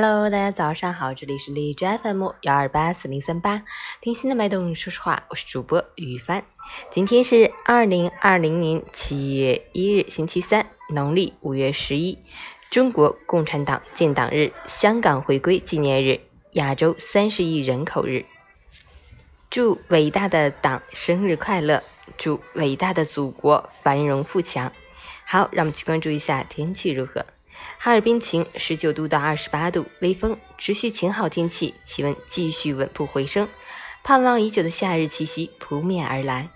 [0.00, 3.64] Hello，大家早上好，这里是荔枝 FM 幺二八四零三八，
[4.00, 6.44] 听心的脉动，说实话，我是主播雨帆。
[6.88, 12.16] 今天是二零二零年七月一日，星期三，农历五月十一，
[12.70, 16.20] 中国共产党建党日，香港回归纪念日，
[16.52, 18.24] 亚洲三十亿人口日。
[19.50, 21.82] 祝伟大的党生日快乐！
[22.16, 24.72] 祝伟大的祖国繁荣富强！
[25.26, 27.26] 好，让我们去关注一下天气如何。
[27.78, 33.48] 哈尔滨晴，十九度到二十八度，微风，持续晴好天气，气温继续稳步回升。
[34.02, 36.48] 盼望已久的夏日气息扑面而来，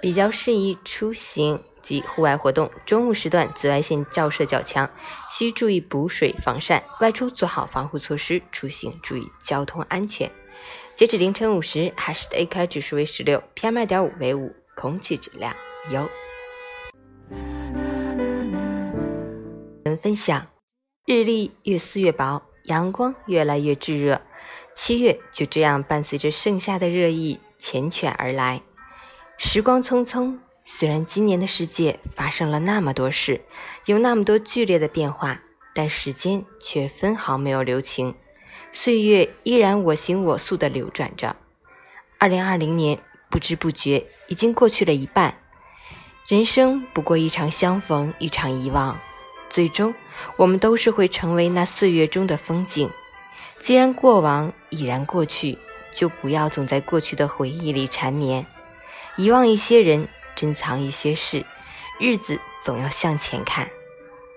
[0.00, 2.70] 比较适宜出行及户外活动。
[2.86, 4.88] 中午时段紫外线照射较强，
[5.30, 6.84] 需注意补水防晒。
[7.00, 10.30] 外出做好防护措施，出行注意交通安全。
[10.94, 15.54] 截止凌晨五时，海市的 AQI 指数为十六，PM 二点五为五，空气质量
[15.90, 16.08] 优。
[19.98, 20.46] 分享，
[21.04, 24.22] 日历越撕越薄，阳光越来越炙热，
[24.74, 28.62] 七月就这样伴随着盛夏的热意缱绻而来。
[29.36, 33.40] 时光匆匆，虽然今年的世界发生了那么多事，
[33.86, 35.42] 有那么多剧烈的变化，
[35.74, 38.14] 但时间却分毫没有留情，
[38.72, 41.36] 岁月依然我行我素地流转着。
[42.18, 42.98] 二零二零年
[43.30, 45.38] 不知不觉已经过去了一半，
[46.26, 48.98] 人生不过一场相逢，一场遗忘。
[49.50, 49.94] 最终，
[50.36, 52.90] 我们都是会成为那岁月中的风景。
[53.60, 55.58] 既然过往已然过去，
[55.94, 58.46] 就不要总在过去的回忆里缠绵。
[59.16, 61.44] 遗忘一些人，珍藏一些事，
[61.98, 63.68] 日子总要向前看。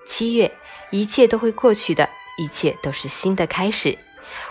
[0.08, 0.52] 七月，
[0.90, 3.98] 一切都会过去的，一切都是新的开始。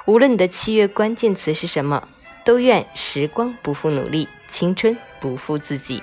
[0.04, 2.06] 无论你的七月关键词是什么，
[2.44, 6.00] 都愿时光不负努力，青春不负自己。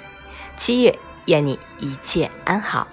[0.58, 2.88] 七月，愿你一切安好。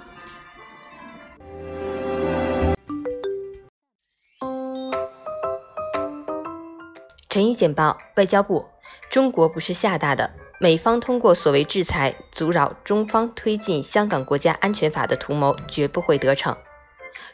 [7.34, 8.64] 陈宇简报：外交部，
[9.10, 16.56] 中国不是吓大的，美方通过所谓制裁阻扰中方推进香港国家安全法的图谋绝不会得逞。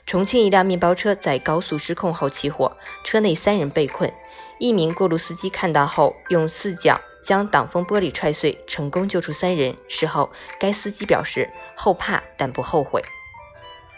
[0.06, 4.10] 重庆一辆面包车在高速失控后起火，车内三人被困，
[4.58, 9.76] 一名过路司机看到后用四脚将挡风玻璃踹碎，成功救出三人。
[9.86, 11.46] 事后，该司机表示
[11.76, 13.04] 后怕但不后悔。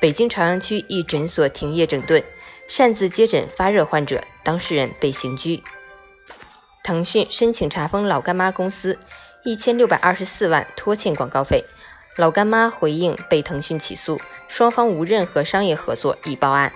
[0.01, 2.21] 北京朝阳区一诊所停业整顿，
[2.67, 5.63] 擅自接诊发热患者，当事人被刑拘。
[6.83, 8.99] 腾讯申请查封老干妈公司
[9.45, 11.65] 一千六百二十四万拖欠广告费，
[12.17, 16.73] 老干妈回应被腾讯起诉，双方无任何商业合作，已报案。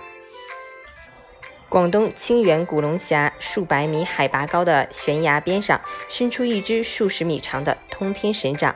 [1.67, 8.73] 广东清远古龙峡数百米海拔高的悬崖边上，伸出一只数十米长的通天神掌，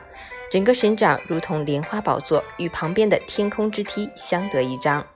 [0.50, 5.06] 整个神掌如同莲花宝座，与旁边的天空之梯相得益彰。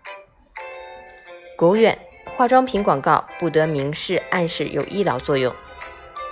[1.59, 1.99] 国务院
[2.37, 5.55] 化妆品广告不得明示暗示有医疗作用。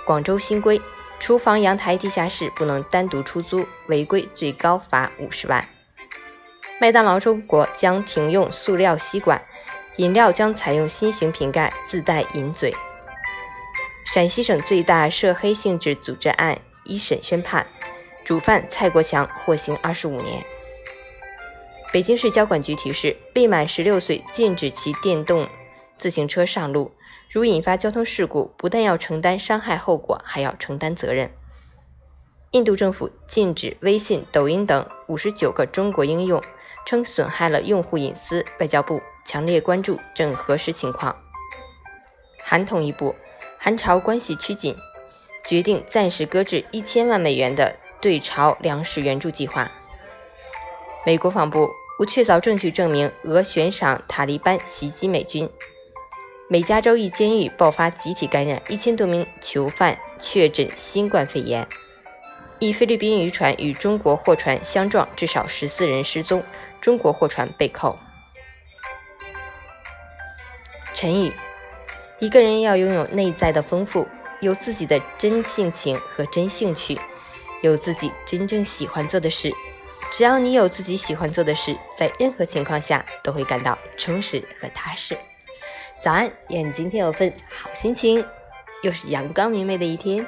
[0.05, 0.79] 广州新规：
[1.19, 5.67] 厨房阳台地下室不能单独出租，违规最高罚五十万。
[6.79, 9.41] 麦当劳中国将停用塑料吸管，
[9.95, 12.71] 饮料将采用新型瓶盖，自带饮嘴。
[14.13, 17.65] 陕西省最大涉黑性质组织案一审宣判，
[18.23, 20.45] 主犯蔡国强获刑二十五年。
[21.91, 25.47] 北京市交管局提示：未满十六岁禁止骑电动
[25.97, 26.91] 自行车上路。
[27.29, 31.31] 如引发交通事故，不但要承担伤害后果，还要承担责任。
[32.51, 36.41] 印度政府禁止微信、抖音等五十九个中国应用，
[36.85, 38.45] 称损害了用户隐私。
[38.59, 41.13] 外交部强烈关注，正核实情况。
[42.41, 43.13] 韩统一部，
[43.59, 44.73] 韩朝关系趋紧，
[45.43, 49.69] 决定暂时搁置一千万美元的对朝粮食援助计划。
[51.05, 51.69] 美国防部
[51.99, 55.49] 无确凿证据证明俄悬赏塔利班袭击美军。
[56.47, 61.67] 美加州一监狱爆发集体感染，一千多名囚犯确诊新冠肺炎。
[62.59, 66.43] 一菲律宾渔船与中国货船相撞，至少十四人失踪，
[66.79, 67.97] 中国货船被扣。
[70.93, 71.33] 陈宇：
[72.19, 74.07] 一个人要拥有内在的丰富，
[74.39, 76.95] 有自己的真性情和真兴趣，
[77.63, 79.51] 有自己真正喜欢做的事。
[80.11, 85.17] 只要你有自己喜欢做的事，在任何情况下都会感到充实和踏实。
[86.05, 88.23] 早安，愿你今天有份好心情，
[88.83, 90.23] 又是阳光明媚的一天。